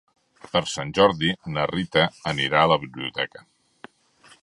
[0.45, 3.49] Per Sant Jordi na Rita anirà a la biblioteca.